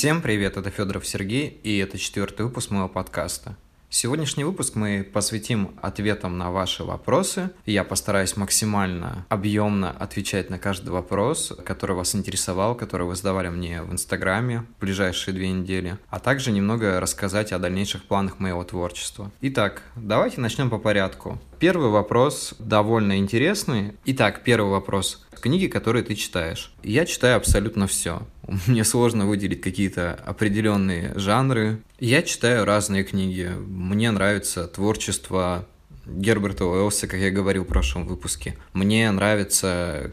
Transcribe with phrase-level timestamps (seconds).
[0.00, 3.54] Всем привет, это Федоров Сергей, и это четвертый выпуск моего подкаста.
[3.90, 7.50] Сегодняшний выпуск мы посвятим ответам на ваши вопросы.
[7.66, 13.82] Я постараюсь максимально объемно отвечать на каждый вопрос, который вас интересовал, который вы задавали мне
[13.82, 19.30] в Инстаграме в ближайшие две недели, а также немного рассказать о дальнейших планах моего творчества.
[19.42, 21.38] Итак, давайте начнем по порядку.
[21.58, 23.92] Первый вопрос довольно интересный.
[24.06, 25.26] Итак, первый вопрос.
[25.42, 26.72] Книги, которые ты читаешь.
[26.82, 28.22] Я читаю абсолютно все.
[28.66, 31.80] Мне сложно выделить какие-то определенные жанры.
[31.98, 33.50] Я читаю разные книги.
[33.58, 35.66] Мне нравится творчество
[36.06, 38.56] Герберта Уэллса, как я говорил в прошлом выпуске.
[38.72, 40.12] Мне нравится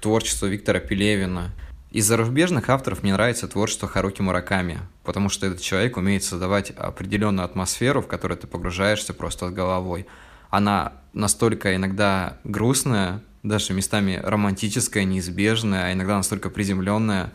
[0.00, 1.50] творчество Виктора Пелевина.
[1.90, 7.44] Из зарубежных авторов мне нравится творчество Харуки Мураками, потому что этот человек умеет создавать определенную
[7.44, 10.06] атмосферу, в которую ты погружаешься просто с головой
[10.50, 17.32] она настолько иногда грустная, даже местами романтическая, неизбежная, а иногда настолько приземленная,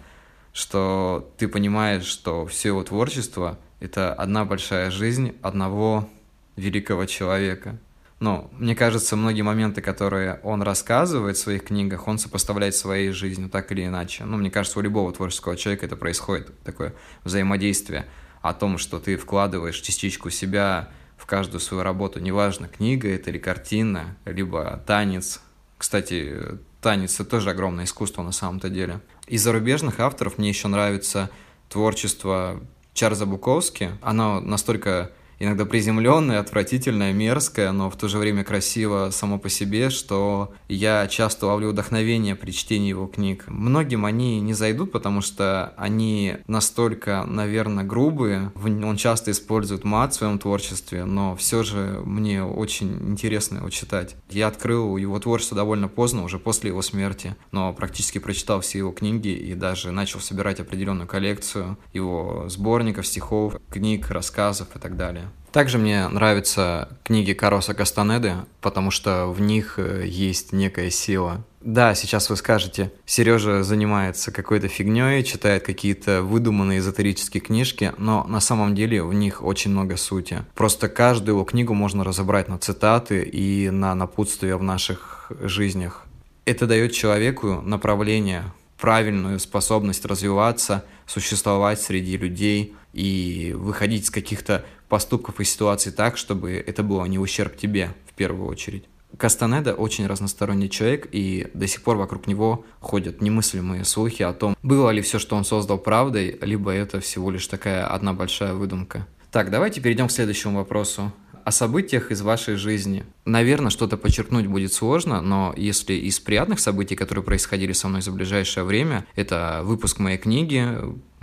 [0.53, 6.07] что ты понимаешь, что все его творчество— это одна большая жизнь одного
[6.55, 7.77] великого человека.
[8.19, 13.49] Но мне кажется, многие моменты, которые он рассказывает в своих книгах, он сопоставляет своей жизнью
[13.49, 14.23] так или иначе.
[14.23, 16.93] Ну, мне кажется, у любого творческого человека это происходит, такое
[17.25, 18.05] взаимодействие
[18.41, 23.39] о том, что ты вкладываешь частичку себя в каждую свою работу, неважно, книга это или
[23.39, 25.41] картина, либо танец.
[25.77, 29.01] Кстати, танец— это тоже огромное искусство на самом-то деле.
[29.27, 31.29] Из зарубежных авторов мне еще нравится
[31.69, 32.59] творчество
[32.93, 33.91] Чарльза Буковски.
[34.01, 35.11] Оно настолько
[35.43, 41.07] иногда приземленное, отвратительное, мерзкое, но в то же время красиво само по себе, что я
[41.07, 43.45] часто ловлю вдохновение при чтении его книг.
[43.47, 48.51] Многим они не зайдут, потому что они настолько, наверное, грубые.
[48.55, 54.15] Он часто использует мат в своем творчестве, но все же мне очень интересно его читать.
[54.29, 58.91] Я открыл его творчество довольно поздно, уже после его смерти, но практически прочитал все его
[58.91, 65.29] книги и даже начал собирать определенную коллекцию его сборников, стихов, книг, рассказов и так далее.
[65.53, 71.45] Также мне нравятся книги Кароса Кастанеды, потому что в них э, есть некая сила.
[71.61, 78.39] Да, сейчас вы скажете, Сережа занимается какой-то фигней, читает какие-то выдуманные эзотерические книжки, но на
[78.39, 80.43] самом деле в них очень много сути.
[80.55, 86.07] Просто каждую его книгу можно разобрать на цитаты и на напутствия в наших жизнях.
[86.45, 95.39] Это дает человеку направление, правильную способность развиваться, существовать среди людей и выходить из каких-то поступков
[95.39, 98.85] и ситуаций так, чтобы это было не ущерб тебе в первую очередь.
[99.17, 104.57] Кастанеда очень разносторонний человек, и до сих пор вокруг него ходят немыслимые слухи о том,
[104.63, 109.07] было ли все, что он создал, правдой, либо это всего лишь такая одна большая выдумка.
[109.31, 111.11] Так, давайте перейдем к следующему вопросу
[111.43, 113.03] о событиях из вашей жизни.
[113.25, 118.11] Наверное, что-то подчеркнуть будет сложно, но если из приятных событий, которые происходили со мной за
[118.11, 120.65] ближайшее время, это выпуск моей книги,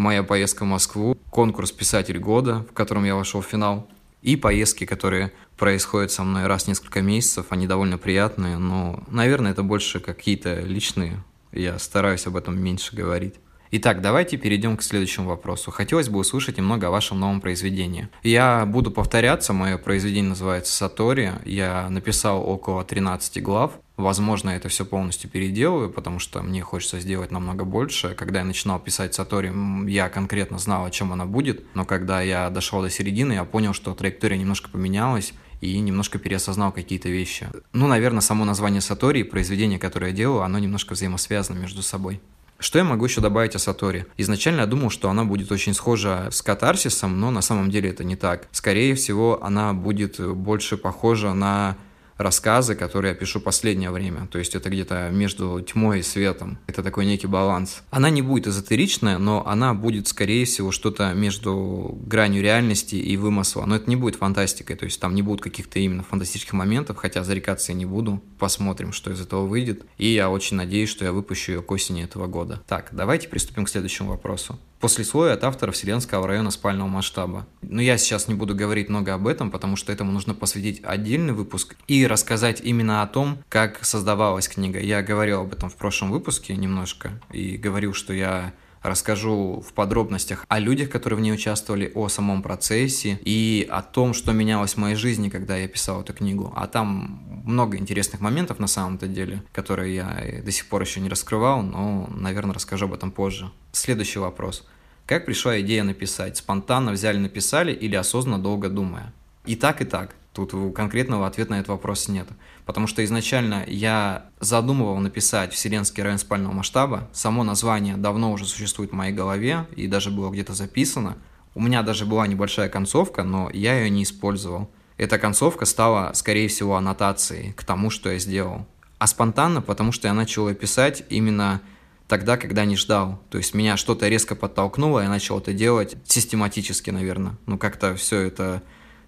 [0.00, 3.86] моя поездка в Москву, конкурс «Писатель года», в котором я вошел в финал,
[4.22, 9.52] и поездки, которые происходят со мной раз в несколько месяцев, они довольно приятные, но, наверное,
[9.52, 11.22] это больше какие-то личные.
[11.52, 13.34] Я стараюсь об этом меньше говорить.
[13.72, 15.70] Итак, давайте перейдем к следующему вопросу.
[15.70, 18.08] Хотелось бы услышать немного о вашем новом произведении.
[18.24, 21.34] Я буду повторяться, мое произведение называется «Сатори».
[21.44, 23.70] Я написал около 13 глав.
[23.96, 28.16] Возможно, это все полностью переделаю, потому что мне хочется сделать намного больше.
[28.16, 29.52] Когда я начинал писать Сатори,
[29.88, 33.72] я конкретно знал, о чем она будет, но когда я дошел до середины, я понял,
[33.72, 37.48] что траектория немножко поменялась, и немножко переосознал какие-то вещи.
[37.72, 42.20] Ну, наверное, само название Сатори и произведение, которое я делаю, оно немножко взаимосвязано между собой.
[42.60, 44.04] Что я могу еще добавить о Сатори?
[44.18, 48.04] Изначально я думал, что она будет очень схожа с катарсисом, но на самом деле это
[48.04, 48.48] не так.
[48.52, 51.78] Скорее всего, она будет больше похожа на
[52.20, 54.26] рассказы, которые я пишу последнее время.
[54.30, 56.58] То есть это где-то между тьмой и светом.
[56.66, 57.82] Это такой некий баланс.
[57.90, 63.64] Она не будет эзотеричная, но она будет, скорее всего, что-то между гранью реальности и вымысла.
[63.64, 67.24] Но это не будет фантастикой, то есть там не будут каких-то именно фантастических моментов, хотя
[67.24, 68.22] зарекаться я не буду.
[68.38, 69.84] Посмотрим, что из этого выйдет.
[69.96, 72.62] И я очень надеюсь, что я выпущу ее к осени этого года.
[72.68, 74.58] Так, давайте приступим к следующему вопросу.
[74.80, 77.46] Послесловие от автора Вселенского района спального масштаба.
[77.60, 81.34] Но я сейчас не буду говорить много об этом, потому что этому нужно посвятить отдельный
[81.34, 84.80] выпуск и рассказать именно о том, как создавалась книга.
[84.80, 90.44] Я говорил об этом в прошлом выпуске немножко и говорил, что я расскажу в подробностях
[90.48, 94.76] о людях, которые в ней участвовали, о самом процессе и о том, что менялось в
[94.78, 96.52] моей жизни, когда я писал эту книгу.
[96.56, 101.08] А там много интересных моментов на самом-то деле, которые я до сих пор еще не
[101.08, 103.50] раскрывал, но, наверное, расскажу об этом позже.
[103.72, 104.66] Следующий вопрос.
[105.06, 106.36] Как пришла идея написать?
[106.36, 109.12] Спонтанно взяли, написали или осознанно долго думая?
[109.44, 110.14] И так, и так.
[110.46, 112.28] Тут конкретного ответа на этот вопрос нет.
[112.66, 117.08] Потому что изначально я задумывал написать «Вселенский район спального масштаба».
[117.12, 121.16] Само название давно уже существует в моей голове и даже было где-то записано.
[121.54, 124.70] У меня даже была небольшая концовка, но я ее не использовал.
[124.96, 128.66] Эта концовка стала, скорее всего, аннотацией к тому, что я сделал.
[128.98, 131.62] А спонтанно, потому что я начал ее писать именно
[132.06, 133.22] тогда, когда не ждал.
[133.30, 137.38] То есть меня что-то резко подтолкнуло, я начал это делать систематически, наверное.
[137.46, 138.62] Ну, как-то все это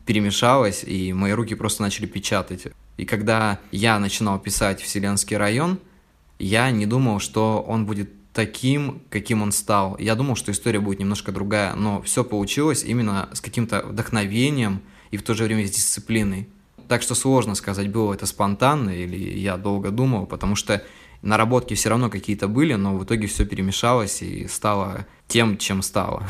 [0.07, 2.67] перемешалось, и мои руки просто начали печатать.
[2.97, 5.79] И когда я начинал писать «Вселенский район»,
[6.39, 9.97] я не думал, что он будет таким, каким он стал.
[9.99, 15.17] Я думал, что история будет немножко другая, но все получилось именно с каким-то вдохновением и
[15.17, 16.49] в то же время с дисциплиной.
[16.89, 20.83] Так что сложно сказать, было это спонтанно или я долго думал, потому что
[21.21, 26.27] наработки все равно какие-то были, но в итоге все перемешалось и стало тем, чем стало.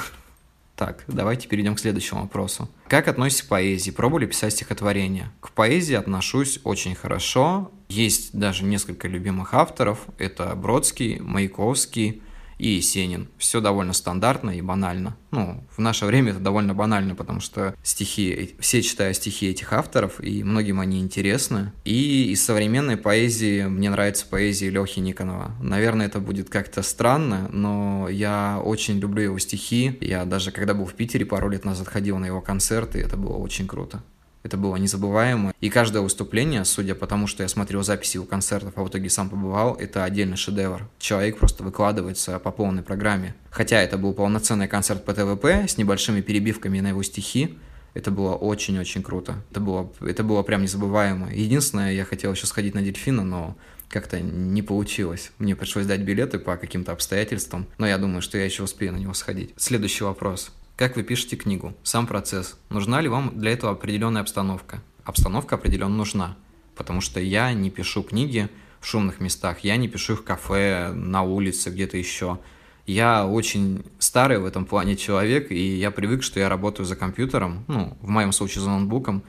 [0.84, 2.68] Так, давайте перейдем к следующему вопросу.
[2.88, 3.92] Как относитесь к поэзии?
[3.92, 5.30] Пробовали писать стихотворения?
[5.38, 7.70] К поэзии отношусь очень хорошо.
[7.88, 10.00] Есть даже несколько любимых авторов.
[10.18, 12.24] Это Бродский, Маяковский,
[12.62, 13.28] и Есенин.
[13.38, 15.16] Все довольно стандартно и банально.
[15.32, 20.22] Ну, в наше время это довольно банально, потому что стихи, все читают стихи этих авторов,
[20.22, 21.72] и многим они интересны.
[21.84, 25.56] И из современной поэзии мне нравится поэзия Лехи Никонова.
[25.60, 29.98] Наверное, это будет как-то странно, но я очень люблю его стихи.
[30.00, 33.16] Я даже когда был в Питере пару лет назад ходил на его концерты, и это
[33.16, 34.04] было очень круто.
[34.42, 35.54] Это было незабываемо.
[35.60, 39.08] И каждое выступление, судя по тому, что я смотрел записи его концертов, а в итоге
[39.08, 40.88] сам побывал, это отдельный шедевр.
[40.98, 43.34] Человек просто выкладывается по полной программе.
[43.50, 47.58] Хотя это был полноценный концерт по ТВП с небольшими перебивками на его стихи,
[47.94, 49.36] это было очень-очень круто.
[49.50, 51.32] Это было, это было прям незабываемо.
[51.32, 53.56] Единственное, я хотел еще сходить на дельфина, но
[53.88, 55.30] как-то не получилось.
[55.38, 58.96] Мне пришлось дать билеты по каким-то обстоятельствам, но я думаю, что я еще успею на
[58.96, 59.52] него сходить.
[59.58, 60.50] Следующий вопрос.
[60.82, 61.76] Как вы пишете книгу?
[61.84, 62.58] Сам процесс.
[62.68, 64.82] Нужна ли вам для этого определенная обстановка?
[65.04, 66.36] Обстановка определенно нужна,
[66.74, 68.48] потому что я не пишу книги
[68.80, 72.40] в шумных местах, я не пишу их в кафе, на улице, где-то еще.
[72.84, 77.64] Я очень старый в этом плане человек, и я привык, что я работаю за компьютером,
[77.68, 79.22] ну, в моем случае за ноутбуком,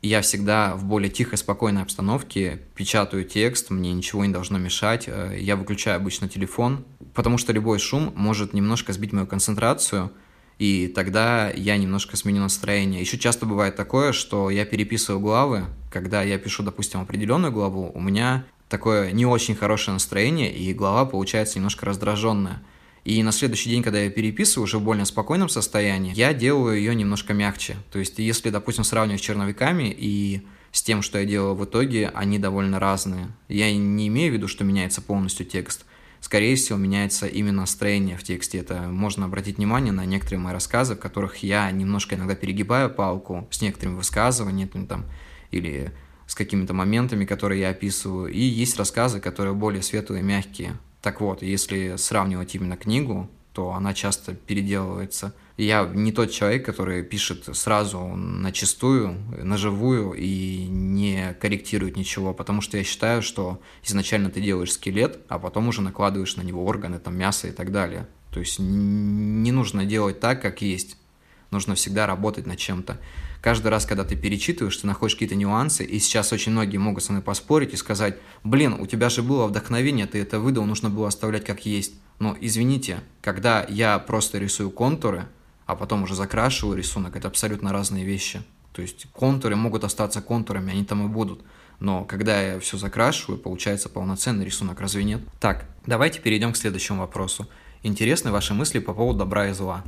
[0.00, 5.04] и я всегда в более тихой, спокойной обстановке печатаю текст, мне ничего не должно мешать,
[5.08, 10.10] э, я выключаю обычно телефон, потому что любой шум может немножко сбить мою концентрацию–
[10.58, 13.00] и тогда я немножко сменю настроение.
[13.00, 18.00] Еще часто бывает такое, что я переписываю главы, когда я пишу, допустим, определенную главу, у
[18.00, 22.62] меня такое не очень хорошее настроение, и глава получается немножко раздраженная.
[23.04, 26.94] И на следующий день, когда я переписываю уже в более спокойном состоянии, я делаю ее
[26.94, 27.76] немножко мягче.
[27.92, 30.42] То есть, если, допустим, сравнивать с черновиками и
[30.72, 33.28] с тем, что я делаю в итоге, они довольно разные.
[33.48, 35.84] Я не имею в виду, что меняется полностью текст,
[36.24, 38.56] скорее всего, меняется именно настроение в тексте.
[38.56, 43.46] Это можно обратить внимание на некоторые мои рассказы, в которых я немножко иногда перегибаю палку
[43.50, 45.04] с некоторыми высказываниями там,
[45.50, 45.92] или
[46.26, 48.32] с какими-то моментами, которые я описываю.
[48.32, 50.78] И есть рассказы, которые более светлые мягкие.
[51.02, 57.04] Так вот, если сравнивать именно книгу, то она часто переделывается– я не тот человек, который
[57.04, 63.60] пишет сразу на чистую, на живую и не корректирует ничего, потому что я считаю, что
[63.84, 67.70] изначально ты делаешь скелет, а потом уже накладываешь на него органы, там, мясо и так
[67.70, 68.08] далее.
[68.32, 70.96] То есть не нужно делать так, как есть.
[71.52, 72.98] Нужно всегда работать над чем-то.
[73.40, 77.12] Каждый раз, когда ты перечитываешь, ты находишь какие-то нюансы, и сейчас очень многие могут со
[77.12, 81.06] мной поспорить и сказать, блин, у тебя же было вдохновение, ты это выдал, нужно было
[81.06, 81.92] оставлять как есть.
[82.18, 85.28] Но извините, когда я просто рисую контуры,
[85.66, 88.42] а потом уже закрашиваю рисунок, это абсолютно разные вещи.
[88.72, 91.42] То есть контуры могут остаться контурами, они там и будут.
[91.80, 95.20] Но когда я все закрашиваю, получается полноценный рисунок, разве нет?
[95.40, 97.48] Так, давайте перейдем к следующему вопросу.
[97.82, 99.84] Интересны ваши мысли по поводу добра и зла?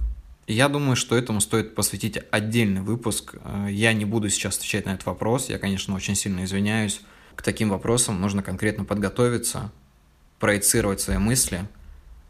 [0.46, 3.34] Я думаю, что этому стоит посвятить отдельный выпуск.
[3.42, 5.48] Э, я не буду сейчас отвечать на этот вопрос.
[5.48, 7.00] Я, конечно, очень сильно извиняюсь.
[7.34, 9.72] К таким вопросам нужно конкретно подготовиться,
[10.38, 11.66] проецировать свои мысли–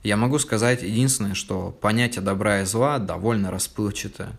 [0.07, 4.39] я могу сказать единственное, что понятие добра и зла довольно расплывчатое.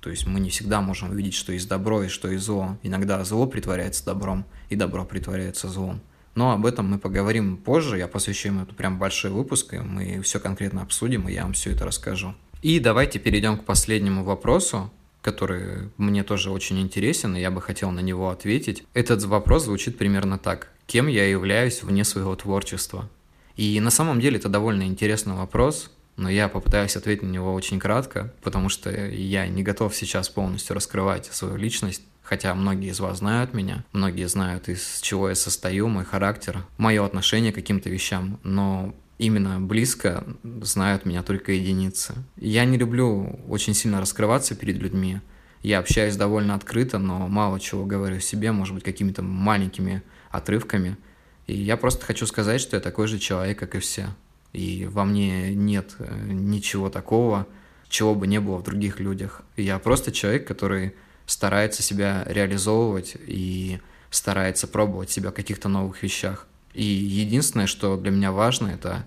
[0.00, 2.78] То есть мы не всегда можем увидеть, что есть добро и что есть зло.
[2.82, 6.00] Иногда зло притворяется добром, и добро притворяется злом.
[6.34, 10.22] Но об этом мы поговорим позже, я посвящу ему это прям большой выпуск, и мы
[10.22, 12.34] все конкретно обсудим, и я вам все это расскажу.
[12.62, 14.90] И давайте перейдем к последнему вопросу,
[15.20, 18.82] который мне тоже очень интересен, и я бы хотел на него ответить.
[18.94, 20.72] Этот вопрос звучит примерно так.
[20.86, 23.10] Кем я являюсь вне своего творчества?
[23.56, 27.78] И на самом деле это довольно интересный вопрос, но я попытаюсь ответить на него очень
[27.78, 33.18] кратко, потому что я не готов сейчас полностью раскрывать свою личность, хотя многие из вас
[33.18, 38.38] знают меня, многие знают, из чего я состою, мой характер, мое отношение к каким-то вещам,
[38.42, 40.24] но именно близко
[40.60, 42.14] знают меня только единицы.
[42.36, 45.20] Я не люблю очень сильно раскрываться перед людьми,
[45.62, 50.96] Я общаюсь довольно открыто, но мало чего говорю себе, может быть, какими-то маленькими отрывками.
[51.46, 54.08] И я просто хочу сказать, что я такой же человек, как и все.
[54.52, 57.46] И во мне нет э, ничего такого,
[57.88, 59.42] чего бы не было в других людях.
[59.56, 60.94] Я просто человек, который
[61.26, 63.80] старается себя реализовывать и
[64.10, 66.46] старается пробовать себя в каких-то новых вещах.
[66.74, 69.04] И единственное, что для меня важно, это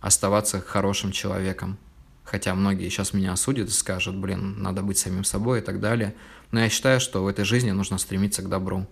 [0.00, 1.78] оставаться хорошим человеком.
[2.24, 6.14] Хотя многие сейчас меня осудят и скажут, блин, надо быть самим собой и так далее.
[6.50, 8.86] Но я считаю, что в этой жизни нужно стремиться к добру.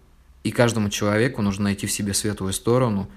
[0.47, 3.11] И каждому человеку нужно найти в себе светлую сторону,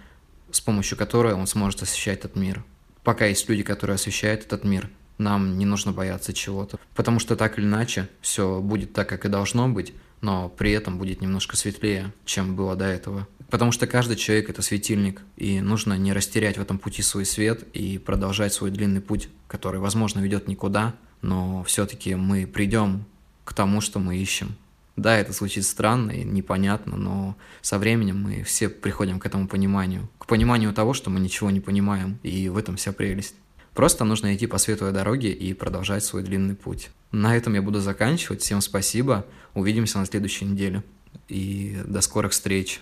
[0.50, 2.63] с помощью которой он сможет освещать этот мир.
[3.03, 6.79] Пока есть люди, которые освещают этот мир, нам не нужно бояться чего-то.
[6.95, 10.98] Потому что так или иначе все будет так, как и должно быть, но при этом
[10.98, 13.27] будет немножко светлее, чем было до этого.
[13.51, 17.62] Потому что каждый человек– это светильник, и нужно не растерять в этом пути свой свет
[17.75, 23.05] и продолжать свой длинный путь, который, возможно, ведет никуда, но все-таки мы придем
[23.43, 24.55] к тому, что мы ищем.
[25.00, 30.10] Да, это звучит странно и непонятно, но со временем мы все приходим к этому пониманию.
[30.18, 33.36] К пониманию того, что мы ничего не понимаем, и в этом вся прелесть.
[33.74, 36.89] Просто нужно идти по светлой дороге и продолжать свой длинный путь.
[37.12, 38.41] На этом я буду заканчивать.
[38.41, 39.25] Всем спасибо.
[39.53, 40.84] Увидимся на следующей неделе.
[41.29, 42.82] И до скорых встреч.